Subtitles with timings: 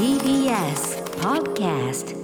[0.00, 2.16] TBS Podcast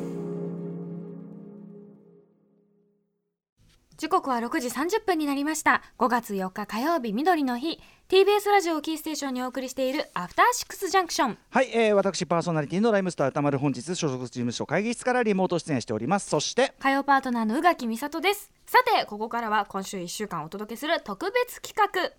[3.98, 5.82] 時刻は6時30分になりました。
[5.98, 7.78] 5月4日火曜日みどりの日
[8.08, 11.38] TBS ラジオをキーステーションにお送りしているアフターシックスジャンクション。
[11.50, 16.30] はい、えー、私パーソナリティのライムスター歌丸本日所属事務所会議室からリモート出演しております。
[16.30, 16.72] そして。
[16.78, 18.50] 火曜パートナーの宇垣美里です。
[18.64, 22.16] さてここからは今週1週間お届けする特別企画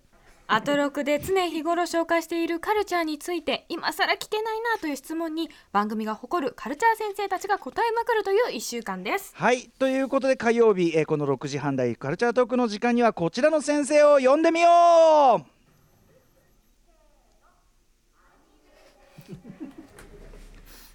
[0.50, 9.32] アトロクで常日頃紹介しているカルチャーについて今更聞けないなという質問に番組が誇るカルチャー先生たちが答えまくるという1週間です。
[9.36, 15.58] はいということで火曜日、えー、この6時半台カルチャートークの時間にはこちらの先生を呼んでみよう。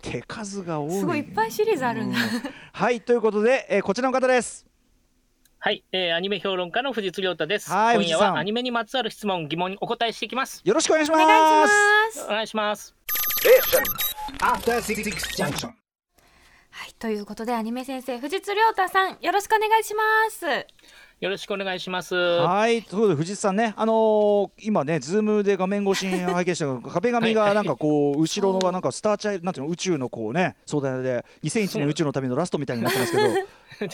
[0.01, 0.91] 手数が多い。
[0.99, 2.11] すごいいっぱいシリーズあるん。
[2.11, 2.17] だ、
[2.71, 4.72] はいということで、えー、こちらの方です
[5.65, 7.71] はい、えー、アニメ評論家の藤津亮太です。
[7.71, 10.61] はい今夜藤津さんはアニメにまつわる質問、疑問にお答えしていきます。
[10.65, 12.95] よろしくお願いしますお願いしますお願いします。
[14.39, 15.67] After Six Junction.
[15.67, 20.45] はいということでアニメ先生藤津亮太さんよろしくお願いします
[21.21, 22.13] よろしくお願いします。
[22.13, 33.23] はい、ということで藤津さんね、あのー今ね、ズームで画面越しに拝見したが 壁紙がなんかこう、 後ろのがなんかスターチャイルド、なんていうの、宇宙のこうね、壮大で、2001年宇宙の旅のラストみたいになってますけど、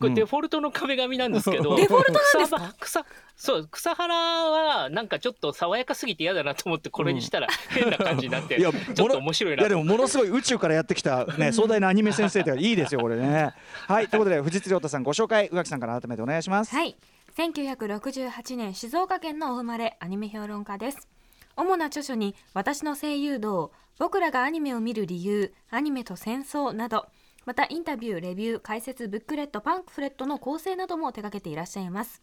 [0.00, 2.74] これデフォルトの壁紙なんですけど、 デフォルトなんですか？
[2.80, 13.54] 草草そう草原はなんかちょっと爽やかすぎて嫌だなと思ってこれにしたら 変な感じになって、いやちょっと面白いないやでもものすごい宇宙からやってきたね壮大なアニメ先生っていいですよこれね。
[13.88, 16.74] はいということで藤津亮太さんご紹介宇垣さんから改めてお願いします。
[16.74, 16.96] はい。
[17.36, 21.08] 1968年静岡県のお生まれアニメ評論家です。
[21.56, 27.06] 主な著書に私の声優道僕らがアニメを見る理由アニメと戦争など
[27.48, 32.20] またインタビューレビュー解説ブックレットパンフレットの構成なども手掛けていらっしゃいます。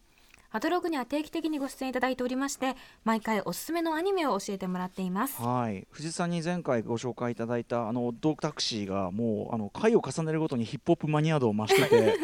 [0.51, 5.41] アトログには定期的にご出演いただいておりまして毎回おすすめのアニメを教えてもらっています。
[5.41, 12.19] はい、藤井さんに前回ご紹介いただいたあのドークタクシーがもうあの回を重ねるごとにヒップホップマニア度を増してて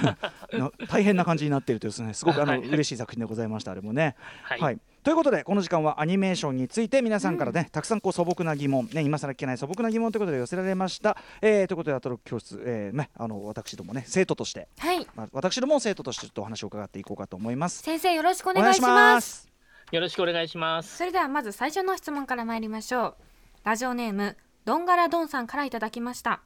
[0.56, 4.16] な大変な感じになっているというですねすごくあの嬉しい作品でございましたあれもね。
[4.42, 15.06] はいということでこの時間はアニメーションについて皆さんからね、たくさんこう素朴な疑問、ね、今更聞けない素朴な疑問ということで寄せられました、えーということでアトロック教室、えーね、あの私どもね生徒として、はい。
[15.14, 17.84] まあ、私ども生徒としてちょっとお話を伺っていこうかと思います。
[17.84, 19.48] 先生よろしくお願いしますす。
[19.92, 20.96] よろしくお願いします。
[20.96, 23.14] それではまず最初の質問から参りましょう。
[23.62, 26.40] ラジオネームドンガラドンさんからいただきました。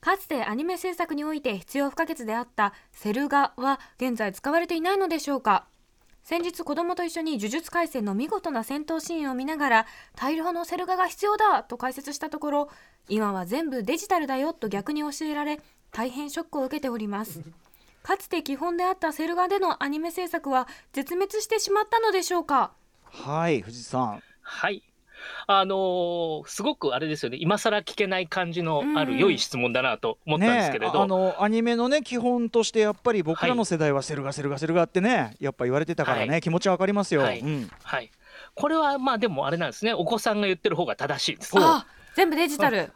[0.00, 5.66] かつてアニメ制作において必要不可欠であったセル画は現在使われていないのでしょうか？
[6.22, 12.70] 先日子供と一緒に呪術廻戦の見事な戦闘シーンを見ながら大量のセル画が必要だと解説したところ
[13.08, 15.60] 今は全部デジタルだよと逆に教えられ
[15.90, 17.42] 大変ショックを受けております
[18.02, 22.72] かつて基本であったセル画でのアニメ制作は絶滅してしまったのでしょうか？
[23.04, 24.22] はい藤井さん。
[24.40, 24.82] はい。
[25.46, 27.38] あのーすごくあれですよね。
[27.40, 31.02] 今更聞けない感じのある良い質問だなと思ったんですけれど、ねえ。
[31.02, 36.40] あのアニメのね基本としてやっぱり僕らの世代はセルガセルガセルガってねやっぱ言われてたからね、はい。
[36.40, 37.22] 気持ちはわかりますよ。
[37.22, 37.40] はい。
[37.40, 38.10] うん、はい、
[38.54, 39.94] これはまあでもあれなんですね。
[39.94, 41.52] お子さんが言ってる方が正しいです。
[41.56, 42.92] あ全部デジタル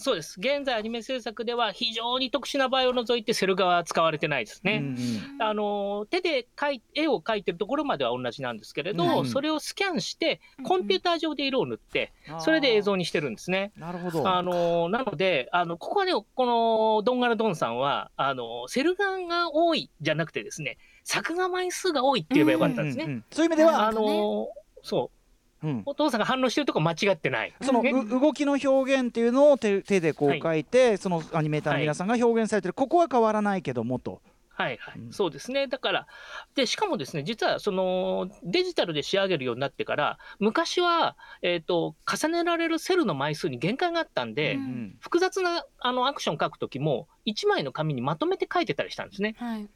[0.00, 4.78] そうです現在アニメ制作では非常に特殊な場合を除いてセル画は使われてないですね。
[4.82, 13.72] うんうんあの手で描い絵を描いてるところまでは同じなんですけれど、うんそれをスキャンしてコンピューター上で色を塗ってそれで映像にしてるんですね。
[13.76, 14.28] なるほど。
[14.28, 23.04] あのなのであのここはねこのドンガラドンさんはあのセル画が多いじゃなくてですね作画枚数が多いって言えばよかったんですね。
[23.04, 24.48] うんうんうんそういう意味では、あの
[24.82, 25.19] そう
[25.62, 25.82] うん。
[25.86, 27.54] お父さんが反応してるとこ間違ってない。
[27.60, 30.40] その動きの表現っていうのを手手でこうはい。
[30.40, 34.20] 書いて、そのアニメーターの皆さんが表現されてる、ここは変わらないけどもと。
[34.60, 35.12] はいはい、うん。
[35.12, 35.68] そうですね。
[35.68, 36.06] だから、
[36.54, 44.60] で、しかもですね、実はそのデジタルで仕上げるようになってから、昔は、えっ、と、重ねられるセルの枚数に限界があったんで、うん。
[44.60, 44.96] うん。
[45.00, 49.34] 複雑なあのアクション書くときも、1枚の紙にまとめて書いてたりしたんですね。
[49.38, 49.68] はい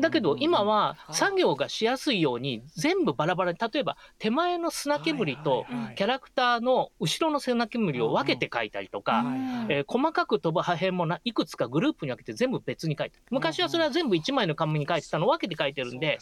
[0.00, 5.66] だけど今は作業がしやすいように全部バラバラに例えば手前の砂煙と
[5.96, 9.24] キャラクターの後ろの砂煙を分けて書いたりとか、
[9.68, 16.18] えー細かく飛ぶ破片もないくつかグループに分けて全部別に書いて昔はそれは全部1枚の紙に書いてたのを分けて書いてるんで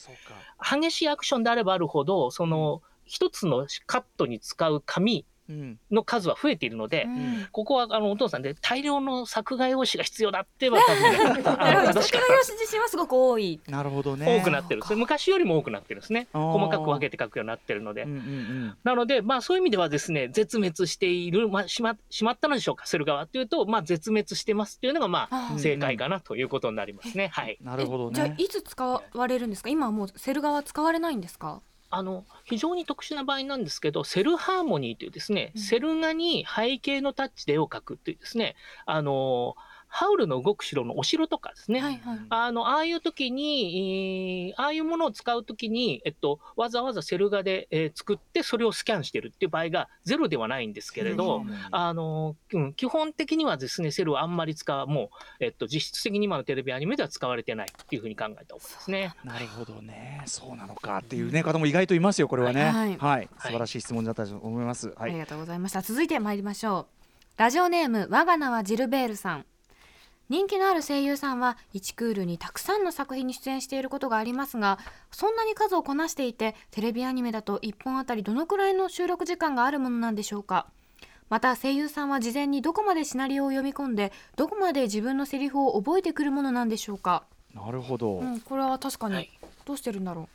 [0.80, 5.24] 激しいアクションであればあるほどその一つのカットに使う紙うん
[5.90, 7.46] の数は増えているので、うん。
[7.52, 13.60] ここはあのお父さんで大量の作画用紙が必要だっては多分作画用紙自身はすごく多い。
[13.68, 14.38] なるほどね。
[14.40, 16.28] 多くなってる昔よりも多くなってるんですね。
[16.32, 18.76] 細かく分けて書くようになってるので、うんうんうん。
[18.84, 27.58] なのでまあそういう意味ではですね絶滅している、まあ、しましまったのでしょうかセル側っていうとまあ絶滅してますっていうのがまあ正解かなということになりますね、はい。
[27.62, 28.34] なるほどえじゃあね。
[28.38, 29.70] いつ使われるんですか？
[29.70, 31.62] 今はもうセル画は使われないんですか？
[31.90, 35.60] あの非常に特殊な場合なんですけど、セルハーモニーというですね、うん。
[35.60, 38.56] セル画に背景のタッチで絵を描くっていうですね、
[38.86, 39.56] あの
[39.88, 42.18] ハウルの動く城のお城とかですね、はいはい。
[42.28, 59.14] あの、ああいう時に、えーああいうものを使う時に、えっと、わざわざセル画で、えー作って、それをスキャンしてるっていう場合がゼロではないんですけれど、あの、うん、基本的にはですね、セルはあんまり使う、もう、えっと、実質的に今のテレビアニメでは使われてないっていうふうに考えた方がいいですね。
[59.24, 60.22] なるほどね。
[60.26, 60.98] そうなのか。
[60.98, 62.64] っていうね方も意外といますよこれはね。
[62.64, 62.96] はい。
[62.98, 64.88] はい、素晴らしい質問だったと思います。
[64.88, 65.82] はい、ありがとうございました。
[65.82, 66.98] 続いて参りましょう。
[67.38, 69.46] ラジオネーム我が名はジルベールさん
[70.28, 74.78] 人気のある声優さんは1クールにたくさんの作品に出演していることがありますが
[75.10, 80.66] そんなに数をこなしていてテレビアニメだと1本あたりどのくらいの収録時間があるものなんでしょうか。
[81.30, 87.24] また声優さんは事前にどこまでシナリオを読み込んでどこまで自分のセリフを覚えてくるものなんでしょうか、
[87.54, 89.30] なるほど、うん、これは確かにはい。
[89.66, 90.26] どうしてるんだろ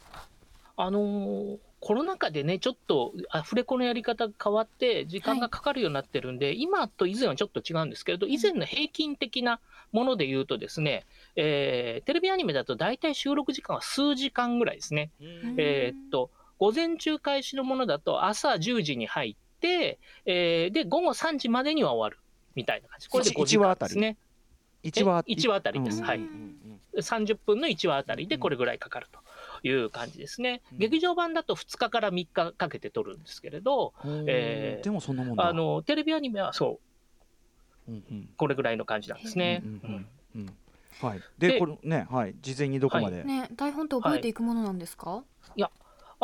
[0.77, 9.59] あのーコロナ禍でね、ちょっとアフレコのやり方が変わって、時間がかかるようになってるんで、今と以前はちょっと違うんですけれど、以前の平均的な
[9.91, 15.11] もので言うとですね、えーテレビアニメだと大体収録時間は数時間ぐらいですね。
[15.19, 15.25] う、
[15.57, 22.23] えーっと、午前中開始のものだと朝10時に入って、えーで、午後3時までには終わる
[22.55, 23.09] みたいな感じ。
[23.09, 24.17] これで一5時間一話あたりですね。
[24.83, 25.99] 一話え一話あたりです。
[25.99, 26.05] うん。
[26.05, 26.21] はい。
[26.95, 29.19] 30分の1話あたりでこれぐらいかかると
[29.63, 30.61] いう感じですね。
[30.71, 30.77] うん。
[30.77, 35.47] 劇場版だと2日から3日かけて撮るんですけれど、うんえーでもそんなもんだ。
[35.47, 36.79] あの、テレビアニメはそ
[37.87, 38.29] う、うんうん。
[38.37, 39.61] これぐらいの感じなんですね。
[39.63, 40.57] うんうんうんうん。
[41.01, 41.21] はい。
[41.37, 42.35] ででこれねはい。
[42.41, 45.23] 事前にどこまで、ね台本って覚えていくものなんですか、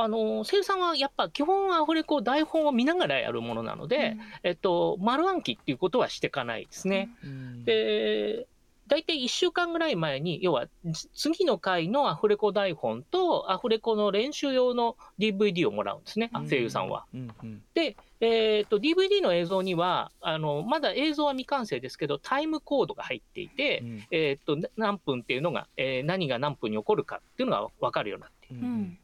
[0.02, 7.10] あの、生産はやっぱ基本アフレコ台本を見ながらやるものなので、えっと、丸暗記っていうことはしていかないですね。
[7.24, 7.66] うん。
[7.66, 8.48] で、
[8.90, 17.06] 大体1週間ぐらい前に、要はじ次の回のアフレコ台本とアフレコの練習用の DVD をもらうんですね、声優さんは。
[17.14, 28.62] うんうんで、えー、と DVD の映像にはあの、まだ映像は未完成ですけど、タイムコードが入っていて、うんえー、とな何分っていうのが、えー何が何分に起こるかっていうのが分かるようになっている。
[28.62, 29.00] うんうん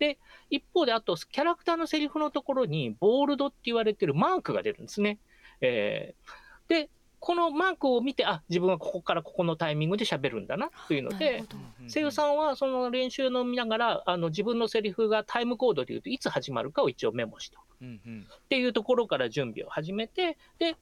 [0.49, 5.17] 一方で、あと、キャラクターのセリフのところに、ボールドって言われてるマークが出るんですね。
[5.61, 6.89] えーで、
[7.19, 11.43] このマークを見て、あ自分はここからここのタイミングで喋るんだなというので
[11.87, 17.65] 声優さんはその練習の見ながら、あの自分のセリフがタイムコードで言うといつ始まるかを一応メモしておく。
[17.81, 18.27] うんうん。
[18.29, 20.75] っていうところから準備を始めて、で、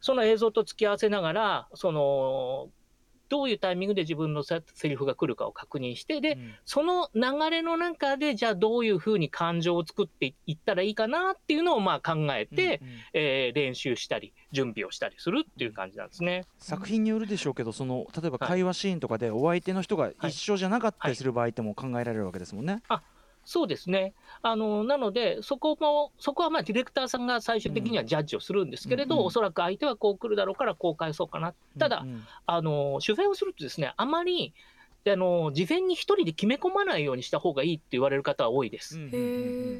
[0.00, 2.68] その映像と付き合わせながら、その、
[3.34, 6.54] どういうタイミングで自分のセセリフが来るかを確認して、で、うん。
[6.64, 12.94] その流れの中で、じゃあどういうふうに感情を作っていったらいいかなっていうのをまあ考えて、うんうん。
[13.12, 16.44] えー練習したり、準備をしたりするっていう感じなんですね。
[16.58, 22.82] 作品によるでしょうけどその例えば会話シーンとかでお相手の人が一緒じゃなかったりする場合っても考えられるわけですもんね。
[23.44, 24.14] そうですね。
[24.42, 29.26] あの、なので、そこも、そこはまあディレクターさんが最終的にはジャッジをするんですけれど、うんうん。
[29.26, 31.54] おそらく相手はこう来るだろうからこう返そうかな。
[31.78, 32.12] ただ、うん。
[32.14, 34.54] うんあの、取材をするとですね、あまり、
[35.06, 38.98] あの、事前に一人で決め込まないようにした方がいいって言われる方は多いです。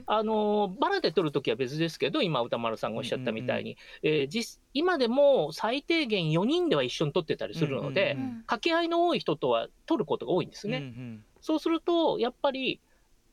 [0.06, 10.78] あの、バラで撮るときは別ですけど、今、歌丸さんがおっしゃったみたいに、えー実今でも最低限4人では一緒に撮ってたりするので、掛け合いの多い人とは撮ることが多いんですね。
[10.78, 11.24] うんうん。
[11.40, 12.80] そうすると、やっぱり、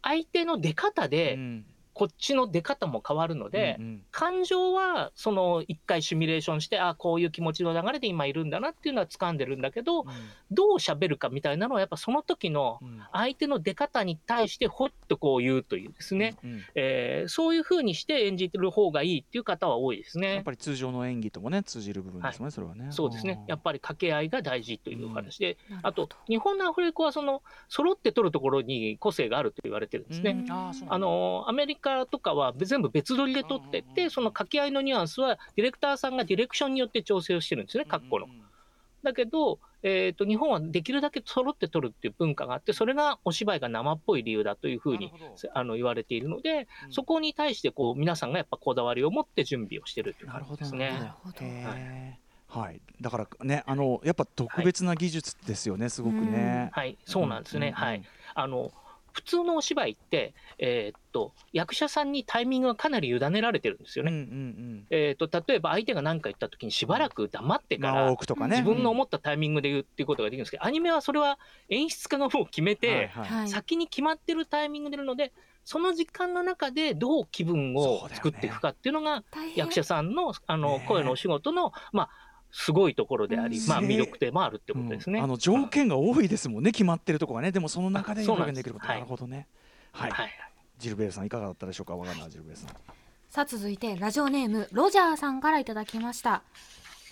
[0.04, 1.44] 相手の出方で、
[1.94, 4.04] こっちの出方も変わるので、うんうん。
[4.12, 10.06] 感情は、その、一回シミュレーションして、あこういう気持ちの流れで今いるんだなっていうのは掴んでるんだけど、
[10.52, 13.02] どう喋るかみたいなのは、やっぱその時のうん。
[13.12, 20.36] 相手の出方に対して、ほっとこう言うというですね、うんえーそういうふうにして演じてる方がいいっていう方は多いですね。
[20.36, 22.88] やっぱり通常の演技ともね通じる部分ですもんね、それはね。
[22.92, 23.40] そうですね。
[23.48, 26.04] やっぱり掛け合いが大事というお話で、なるほど。
[26.04, 30.32] あと、日本のアフレコはその、揃って撮るところに個性があると言われてるんですね。
[30.32, 30.52] うん。
[30.52, 38.28] ああの、アメリカとかは全部別撮りで撮ってって、その掛け合いのニュアンスは、ディレクターさんがディレクションによって調整をしてるんですね、括弧の。
[39.04, 45.12] だけど、えっ、と、日本はできるだけ揃って撮るっていう文化があって、それがお芝居が生っぽい理由だというふうに
[45.54, 46.94] あの言われているので、うん。
[46.94, 51.14] そこに対してこう皆さんがやっぱこだわりを持って準備をしてるというなるほど感じですなるね。
[51.24, 51.38] ほど。
[51.42, 52.22] へー
[52.52, 56.70] はい、だからね、あのやっぱ特別な技術ですよね、すごくね。
[56.74, 57.68] はい、そうなんですね。
[57.68, 57.74] うん。
[57.74, 58.04] はい。
[58.36, 58.74] あの、
[59.12, 64.12] 普通のお芝居って、えーっと、役者さんにタイミングがかなり委ねられてるんですよね。
[64.12, 64.88] うんうんうん。
[64.90, 68.16] えーっと、例えば相手が何か言った時にしばらく黙ってから。
[68.48, 71.40] 自分の思ったタイミングで言うっていうことができるんですけど、アニメはそれは
[71.70, 75.32] 演出家がもう決めて、はいはいはい先に決まってるタイミングでるので、
[75.64, 79.24] その時間の中でどう気分を作っていくかっていうのが、
[79.56, 82.10] 役者さんのあの声のお仕事の、まあ、
[82.52, 83.68] すごいところであり、うん。
[83.68, 85.20] まあ、魅力でもあるってことですね。
[85.20, 85.26] うん。
[85.26, 89.48] あの条件が多いですもんね、決まってるとこがね、でもその中であそう表現できること、なるほどね。
[89.92, 90.30] はい、はい。
[90.78, 91.96] ジルベールさんいかがだったでしょうか？
[91.96, 92.70] わかんないジルベールさん。
[93.30, 96.44] さあ続いてラジオネームロジャーさんからいただきました。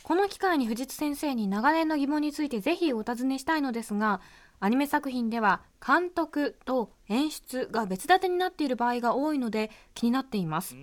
[0.03, 4.21] この機会に藤津先生に長年の疑問についてぜひお尋ねしたいのですが
[4.59, 10.75] アニメ作品では監督と演出が別立てになっている場合が多いので気になっています。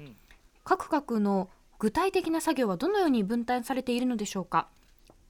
[0.64, 4.68] 各々の具体的な作業はどのように分担されているのでしょうか？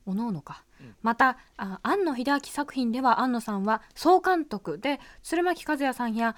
[0.06, 0.62] おのおのか、
[1.02, 6.36] またあ庵野秀明作品では庵野さんは総監督で鶴巻和也さんや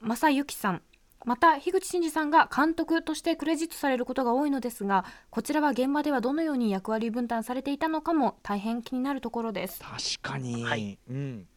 [0.00, 0.82] 正幸さん
[1.24, 9.80] また樋口真嗣さんが監督としてクレジットされることが多いのですがこちらは現場ではどのように役割分担されていたのかも大変気になるところです。
[9.80, 10.96] 確かに、はい。
[11.10, 11.48] うん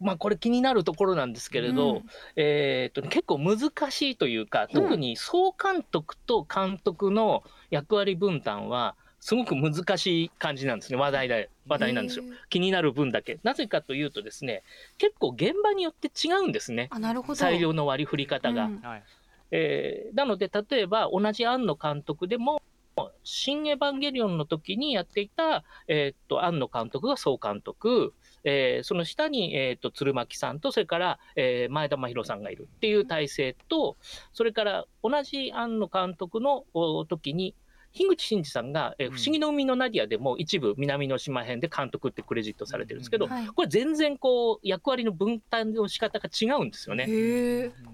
[0.00, 2.04] まあこれ気になるところなんですけれど、うん。
[2.36, 3.58] えーっと結構難
[3.90, 12.24] しいというか、特に総監督と監督の役割分担はすごく難しい感じなんですね話題で話題なんですよ。
[12.24, 12.34] へー。
[12.50, 13.38] 気になる分だけ。
[13.42, 14.62] なぜかというとですね
[14.98, 16.88] 結構現場によって違うんですね。
[16.90, 17.34] あなるほど。
[17.34, 18.80] 裁量の割り振り方が、うん。
[18.80, 19.02] はい。
[19.50, 22.60] えーなので例えば同じ庵野監督でも
[23.24, 28.12] 「新エヴァンゲリオン」の時にやっていた、えーっと庵野監督が総監督、
[28.44, 33.96] えーその下に、えーっと鶴巻さんとそれから、えー前田真宏さんがいるっていう体制と
[34.32, 37.54] それから同じ庵野監督のお時に
[37.92, 39.16] 樋口真嗣さんが、えーうん。
[39.16, 47.06] 不思議の海のナディア」でも一部南の島編で監督ってクレジットされてるんですけど、これ全然こう役割の分担の仕方が違うんですよね。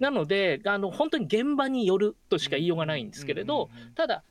[0.00, 4.24] なのであの本当に現場によるとしか言いようがないんですけれど、ただ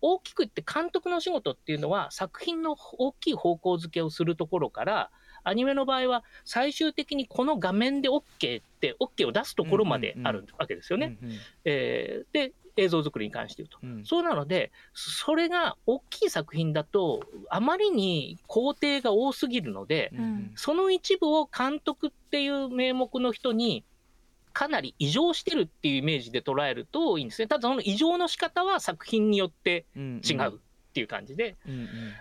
[0.00, 5.10] 大きく言って監督の仕事っていうのは作品の大きい方向づけをするところから
[5.44, 11.16] アニメの場合は最終的にこの画面で OK って OK を出すところまであるわけですよね。
[11.64, 13.78] で映像作りに関して言うと。
[13.82, 17.20] うんそうなのでそれが大きい作品だと
[17.50, 23.84] あまりに工程が多すぎるので、うんその一部を監督っていう名目の人に
[24.52, 27.48] かなり異常してるっていうイメージで捉えるといいんですね。
[27.48, 31.56] ただその異常の仕方は作品によってうん違うっていう感じで、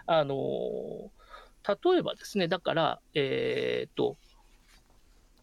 [0.05, 1.09] あのー
[1.67, 4.17] 例えばですね、だから、えーっと、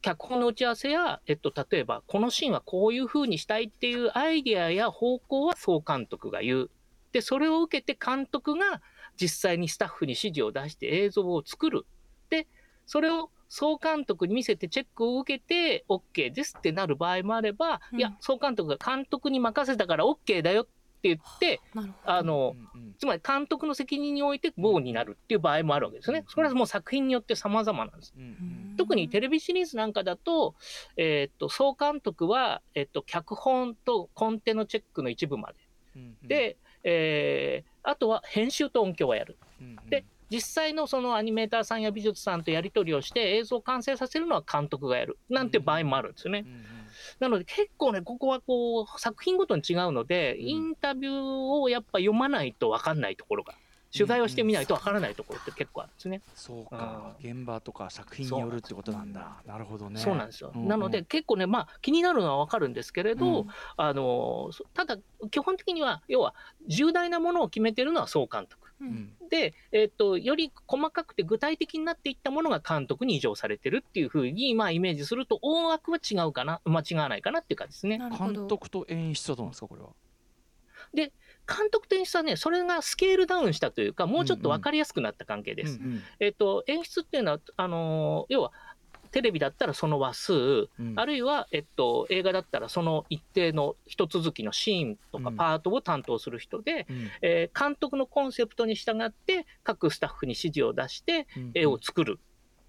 [0.01, 6.71] 脚本の打ち合わせや、えっと、例えば、このシーンはこういう風にしたいっていうアイディアや方向は総監督が言う。
[7.13, 8.81] で、それを受けて監督が
[9.21, 11.87] 実際にスタッフに指示を出して映像を作る。
[12.31, 12.47] で、
[12.87, 20.67] それを総監督に見せてチェックを受けて OK ですってなる場合もあれば、うんいや、総監督が監督に任せたから OK だよっ
[21.17, 21.61] て言って、
[22.05, 22.55] あの、
[22.99, 26.25] つまり監督の責任において GO になるっていう場合もあるわけですよね。
[26.29, 28.15] それはもう作品によって様々なんです。
[28.17, 30.55] うんうん特にテレビシリーズなんかだと、
[30.97, 35.55] えーっと、総監督は、えっと、脚本とコンテのチェックの一部まで。
[35.97, 39.37] うんうんで、えーあとは編集と音響はやる。
[39.61, 45.17] うんうんで実際のそのアニメーターさんや美術さんとやり取りをして映像を完成させるのは監督がやる。
[45.31, 46.49] なんて場合もあるんですよねう。
[46.49, 46.78] んうん
[47.21, 50.47] なので結構ね、ここはこう、作品ごとに違うので、うん。
[50.47, 53.55] インタビューをやっぱ読まないと分かんないところが、
[53.93, 56.21] 取材をしてみないと分からないところって結構あるんですね。
[56.35, 57.17] そうか。
[57.21, 59.43] 現場とか作品によるってことなんだ。
[59.47, 59.99] なるほどね。
[59.99, 60.53] そうなんですよ。
[60.55, 60.69] うんうん。
[60.69, 63.47] なので結構ね、まあ気になるのは分かるんですけれど、うん。
[63.77, 64.99] あの、そただ
[65.31, 66.35] 基本的には、要は
[66.67, 68.68] 重大なものを決めてるのは総監督。
[69.31, 77.99] で、えっと、より細かくて具体的になっていったものが監督に移譲されてるっていうふうに、まあイメージすると大枠は違うかな、間違わないかなっていう感じですね。
[77.99, 79.91] なるほど監督と演出はどうなんですかこれは？
[81.49, 85.79] 監督と演出はね、それがスケールダウンしたというか、もうちょっと分かりやすくなった関係です。
[85.79, 86.03] うんうん。
[86.21, 88.53] えっと、演出っていうのは、あのー要は、
[89.09, 90.95] テレビだったらその話数、うん。
[90.97, 95.37] あるいは、えっと、映画だったらその一定の一続きのシーンとかうん。
[95.37, 97.11] パートを担当する人で、うん。
[97.23, 101.50] えー監督のコンセプトに従って各スタッフに指示を出してうん。
[101.55, 102.19] 絵を作る、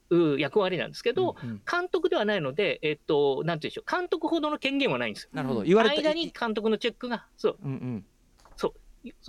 [0.10, 1.50] う役割なんですけど、うん。
[1.50, 1.62] うん。
[1.70, 5.30] 監督ではないので、えっと、なんていうんでしょう、監督ほどの権限はないんですよ。
[5.34, 5.62] なるほど。
[5.62, 8.06] 言われた間に監督のチェックが、そう、うんうん。
[8.56, 8.74] そ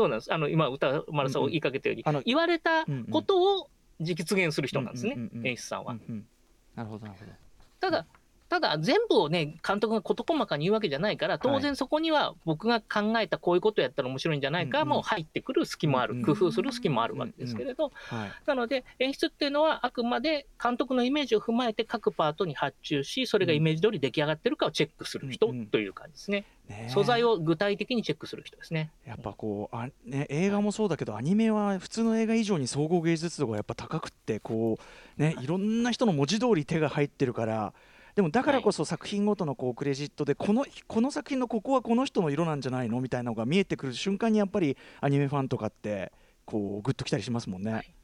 [0.05, 0.09] う。
[0.09, 0.33] なんです。
[0.33, 3.07] あの、今、歌丸さんを言いかけたように、あの言われたうんうん。
[3.07, 5.47] ことを実現する人なんですね、うんうんうんうん。
[5.47, 5.93] 演出さんは。
[5.93, 6.27] うんうん
[6.75, 7.33] なるほどなるほど。
[7.81, 8.07] ただ、
[8.51, 18.33] ただ全部をね、監督が事細かに言うわけじゃないから、当然そこには僕が考えたこういうことやったら面白いんじゃないかもう入ってくる隙もある、うん工夫する隙もあるわけですけれど、はい。
[18.45, 26.45] なので演出っていうのはあくまで監督のイメージを踏まえて各パートに発注し、それがイメージ通り出来上がってるかをチェックする人という感じですね。
[26.69, 26.91] ねえ。
[26.91, 28.91] 素材を具体的にチェックする人ですね。
[29.07, 34.79] やっぱこうあ、ね、映画もそうだけどアニメは普通の映画以上に総合芸術度がやっぱ高くってこ
[35.19, 37.73] う、ね、いろんな人の文字通り手が入ってるから
[38.15, 46.13] でもだからこそ作品ごとのこうクレジットでこのこの作品のここはこの人の色なんじゃないのみたいなのが見えてくる瞬間にやっぱりアニメファンとかって
[46.45, 47.95] こうグッときたりしますもんね。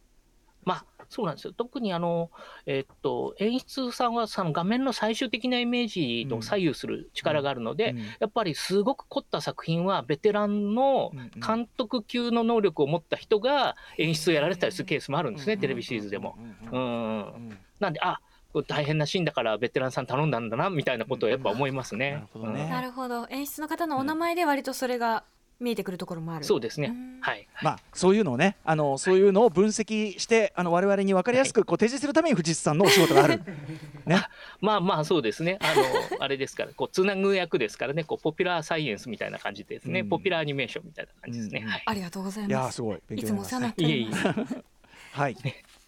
[0.64, 1.52] まあ、そうなんですよ。
[1.52, 2.30] 特にあの、
[2.66, 16.36] えっと、演出さんはその画面の最終的なイメージを左右する力があるので、うんやっぱりすごく凝った作品はベテランのうんうん監督級の能力を持った人が演出をやられてたりするケースもあるんですね、テレビシリーズでも。
[16.72, 18.20] ううんんうんなんで、あ
[18.62, 22.20] 大変なシーンだからベテランさん頼んだんだなみたいなことをやっぱ思いますなねる。
[22.32, 25.24] ほどねうんなるほど演出の方のお名前で割とそれが
[25.58, 27.18] 見えてくるところもあるそうですねうん。
[27.22, 27.48] はい。
[27.62, 33.40] まあそういうのをねあのそういうのを分析してあの我々に分かりやすくこう提示するために藤津さんのお仕事がある。
[34.04, 34.20] ね。
[34.60, 35.58] まあまあそうですね。
[35.60, 35.82] あの、
[36.22, 40.00] あれですから、こう、つなぐ役ですからね、こう、ポピュラーサイエンスみたいな感じですね。
[40.00, 41.66] うんポピュラーアニメーションみたいな感じですね。
[41.86, 45.18] ありがとうございいやーますすごい勉い強になりますつもお世話になっておりますいえいえ。
[45.18, 45.36] はい。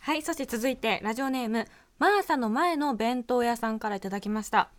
[0.01, 1.67] はいそして続いてラジオネーム
[1.99, 4.71] マーサの前の弁当屋さんからいただきました。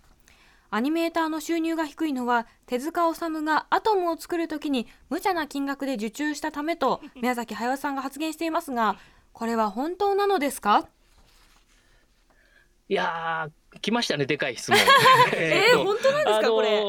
[0.72, 8.96] アニメーターの収入が低いのは手塚治虫がアトムを作るときに無茶な金額で受注したためと 宮崎駿さんが発言していますが
[9.34, 10.88] これは本当なのですか？
[12.88, 14.80] いやー、来ましたね、でかい質問。
[15.34, 16.84] えー、えっと本当なんですか、これ？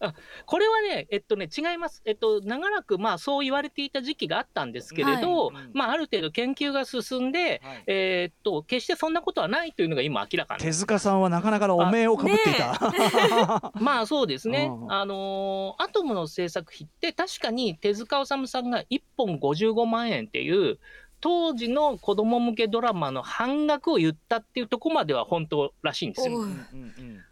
[0.00, 0.14] あ
[0.46, 2.02] これはね、えっとね、違います。
[2.06, 13.72] えっと、長らく、まあ、そう言われていた時期があったんですけれど、はいまあ、ある程度研究が進んで、はいえーっと、決してそんなことはないというのが今明らか手塚さんはなかなかのお名をかぶっていた。
[13.78, 14.86] まあそうですねう。
[14.86, 20.78] んあのーアトムの制作費って確かに手塚治虫さんが1本55万円っていう
[21.20, 26.38] 当時の子供向けドラマの半額を言ったっていうところまでは本当らしいんですよ。
[26.38, 27.24] うん、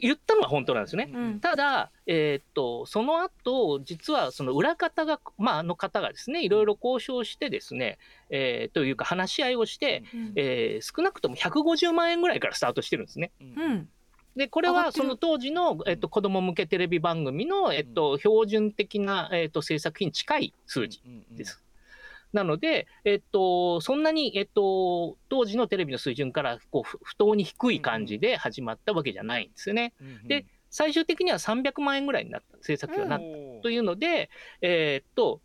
[0.00, 1.10] 言ったのは本当なんですね。
[1.12, 1.40] うん。
[1.40, 7.98] ただ、えーっと、その後、実はその裏方が、まあ、あの方がですね、いろいろ交渉してですね、
[8.30, 10.32] えーというか話し合いをして、うん。
[10.36, 13.32] えー少なくとも150万円ぐらいからスタートしてるんですね。
[13.40, 13.88] うん。
[14.36, 21.00] で、これはその当時の、えっと、子供向けテレビ番組の、えっと、標準的な、えっと、制作費に近い数字
[21.32, 21.65] です。
[22.36, 29.94] なので、えっと、そんなに、えっと、当時のテレビの水準からこうふ不当に低い感じで始まったわけじゃないんですよね。
[30.28, 35.40] で、最終的には300万円ぐらいになった、制作費はなったというので、えーっと、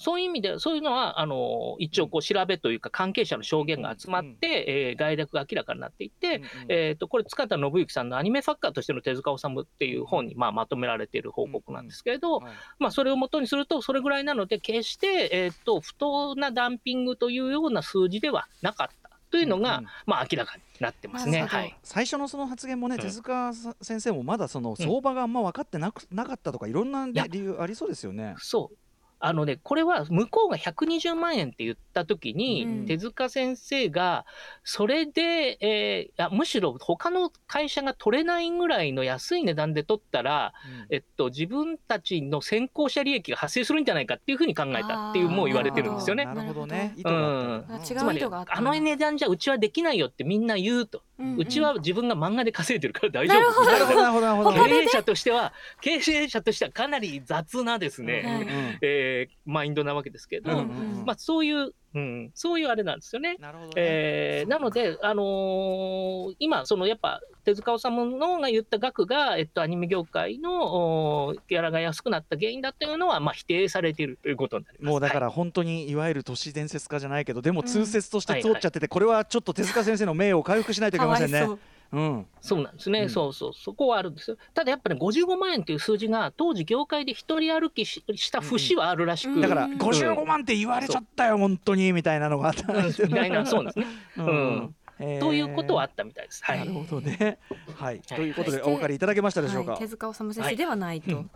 [0.00, 12.40] そういう意味で、そういうのは、あの、一応こう調べというか関係者の証言が集まって、えー概略が明らかになっていて、えー、とこれ、塚田信之さんのアニメ作家としての手塚治虫っていう本に、まあ、まとめられている報告なんですけれど、
[12.78, 21.42] まあ、それをもとにすると、それぐらいなので、決して、えー、と不当なダンピングというような数字ではなかったというのが、うんうんまあ、明らかになってますね。
[21.42, 23.00] はい、最初のその発言もね、うん。
[23.00, 28.34] 手塚先生もまだその相場があんま分かってなく、なかったとかいろんな、理由ありそうですよね。
[28.38, 28.76] そう
[29.22, 34.24] あのね、これは向こうが120万円って言ったときに、うん手塚先生が、
[34.64, 40.54] それで、えーむしろ他の会社が取れないぐらいの安い値段で取ったら、
[40.88, 46.34] えっと、自分たちの先行者利益が発生するんじゃないかっていうふうに考えたっていう、もう言われてるんですよねな。
[46.34, 46.94] るほどね。
[46.96, 51.02] 意図ながあったあ違んだつまり、う意図があったあの値段じゃうちはできないよってみんな言うと。
[51.36, 53.64] うちは自分が漫画で稼いでるから大丈夫。
[53.64, 53.96] なるほど。
[53.96, 54.64] なるほどなるほど。
[54.64, 60.64] 経営者としては、経営者としてはかなり雑なですね、えーマインドなわけですけど、
[61.04, 63.36] まあ、そういう、うん、そういうあれなんですよね。
[63.40, 63.72] なるほどね。
[63.76, 74.90] えーなので、あのー今、そのやっぱ手塚治虫のが言った額が、えっと、アニメ業界のギャラが安くなった原因だというのは、まあ、否定されているということになります。
[74.90, 81.48] もうだかはいら本当にいわゆる都市伝説化じゃないけどでもうん通説として通っちゃっててこれはちょっと手塚先生の名誉を回復しないといけませんねかわい。
[81.48, 81.58] そう
[81.92, 82.26] うん。
[82.40, 83.10] そうなんですね、うん。
[83.10, 84.36] そうそう、そこはあるんですよ。
[84.54, 89.40] ただやっぱり、ね、55万円という数字が、当時、業界で一人歩きしした節はあるらしく、うん。
[89.40, 89.78] だからうん。
[89.78, 93.86] 55万って言われちゃったよ本当にみたいなのがあったんですよみたいな、そうなんですね。
[94.18, 94.74] うん。
[95.00, 95.20] へー。
[95.20, 96.44] ということはあったみたいです。
[96.44, 96.74] はなるい。
[96.74, 97.38] ほどね。
[97.74, 98.00] はい。
[98.00, 99.72] ということでお分かりいただけましたでしょうか？
[99.72, 99.80] はい、。
[99.80, 101.26] 手塚治虫先生ではないと、はい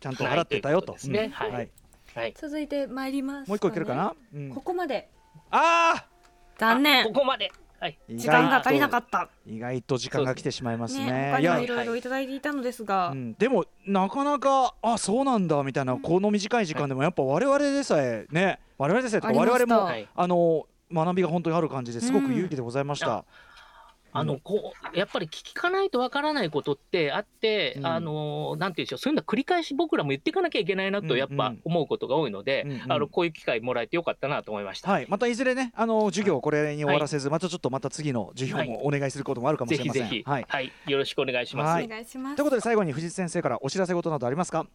[0.00, 0.96] ちゃんと払ってたよと。
[1.30, 1.70] はい。
[2.14, 2.34] はい。
[2.36, 4.14] 続いて参ります、もう一個いけるかな？
[4.34, 4.50] うん。
[4.50, 5.08] ここまで。
[5.52, 6.06] あ
[6.58, 7.04] 残念。
[7.06, 7.52] ここまで。
[7.82, 7.98] はい。
[8.00, 8.12] あ。
[8.14, 9.28] 時間が足りなかっったた。
[9.44, 11.36] 意外と時間が来てしまいますねね。
[11.40, 11.76] いや他にもい。
[11.76, 23.24] ろいろいただいていたのですが、うん、でもなかなかあそうなんだみたいなこの短い時間でもやっぱ我々でさえね我々でさえ我々もはいあの学びが本当にある感じですごく勇気でございました。
[24.14, 27.86] あのこうやっぱり聞かないとわからないことってあって、うん。
[27.86, 32.92] あのなんていうんでしょうそういうのは繰り返し僕らも言っていかなきゃいけないなとやっぱ思うことが多いので、うんうん。
[32.92, 34.90] あのこういう機会もらえてよかったなと思いました。
[34.90, 40.02] はい、またいずれねあの授業をこれに終わらせず、またちょっとまた次の授業もお願いすることもあるかもしれません。
[40.02, 40.46] ぜひぜひ、はい。
[40.48, 41.66] はい、よろしくお願いします。
[41.68, 41.84] ははい。
[41.84, 42.36] い、お願いします。
[42.36, 44.66] ということで最後に藤津先生からお知らせ事などありますか？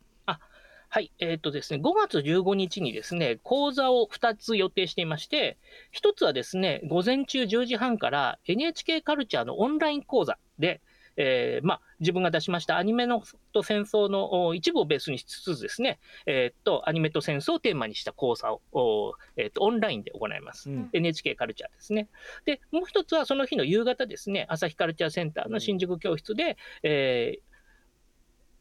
[1.19, 5.57] えっ、とですね、5月15日にですね、講座を2つ予定していまして、
[5.93, 10.81] 1つはですね、午前中10時半から NHK カルチャーのオンライン講座で、
[11.17, 20.69] えーまあ、自分が出しましたアニメのと戦争のお一部をベースにしつつですね、えーっと、アニメと戦争をテーマにした講座を、おえーっと、オンラインで行います。
[20.69, 22.07] うん NHK カルチャーですね。
[22.45, 27.46] で、もう一つはその日の夕方ですね、朝日カルチャーセンターの新宿教室で、えー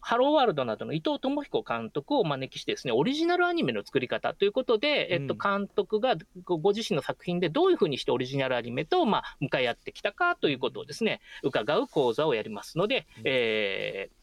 [0.07, 6.15] ハローワールドなどの伊藤智彦監督をお招きしてですね、オリジナルアニメの作り方ということで、えっと、監督が
[6.45, 14.16] ごご自身の作品でどういうふうにしてオリジナルアニメと、まあ、向かい合ってきたかということをですね、伺う講座をやりますので、えー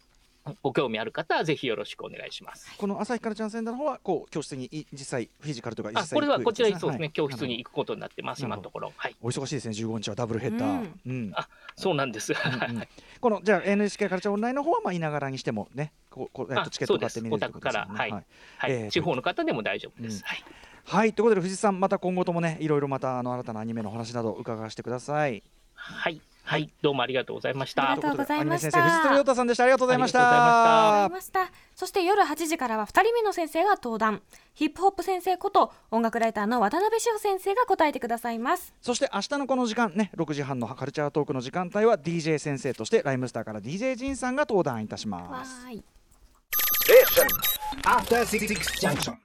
[0.62, 2.70] ご興味ある方はぜひよろしくお願いします。
[2.78, 7.50] この朝日カルチャーセンターの方はこう教室にい実際フィジカルとか実あ、際これはこちらにそうですね、教室はい。
[7.50, 8.92] に行くことになってます、今のところ。
[8.98, 9.16] はい。
[9.22, 11.12] お忙しいですね15日はダブルヘッダー、うん。
[11.12, 11.32] うん。
[11.36, 12.34] あそうなんです。
[12.34, 12.88] うんうん。
[13.22, 17.78] このじゃあ NHK カルチャーオンラインの方はまあいながらにしてもねこうこうえっあとチケット買ってみれるそうですってことです。
[17.78, 18.12] よねお宅からはい。
[18.12, 18.20] は
[18.68, 20.18] い、えー地方の方でも大丈夫です。
[20.18, 20.24] うん。
[20.24, 20.44] はい。
[20.86, 21.14] はい。
[21.14, 25.42] ということで藤井さんまた今後ともねいろいろまたあの新たなアニメの話など伺わせてください
[25.76, 26.22] はい。
[26.46, 26.70] はい。
[26.82, 27.92] どうもありがとうございました。
[27.92, 28.84] ありがとうございました。
[28.84, 29.64] 藤戸亮太さんでした。
[29.64, 31.52] ありがとうございました。
[31.76, 34.22] そして夜8時からは2人目の先生が登壇。
[34.54, 38.74] ヒップホップ先生こと音楽ライターの渡辺志保先生が答えてくださいます。
[38.82, 45.66] そして明日のこの時間ね6時半のカルチャートークの時間帯は DJ 先生としてライムスターから DJ ジンさんが登壇いたしわます。
[45.68, 45.84] ーい